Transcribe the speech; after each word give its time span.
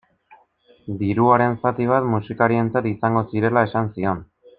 Diruaren 1.01 1.53
zati 1.65 1.85
bat 1.91 2.07
musikarientzat 2.13 2.89
izango 2.93 3.23
zirela 3.35 3.65
esan 3.71 3.93
zion. 3.99 4.25